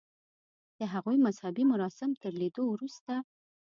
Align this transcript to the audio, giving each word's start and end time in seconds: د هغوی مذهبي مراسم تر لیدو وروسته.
د 0.79 0.81
هغوی 0.93 1.17
مذهبي 1.25 1.63
مراسم 1.71 2.09
تر 2.21 2.33
لیدو 2.41 2.63
وروسته. 2.69 3.13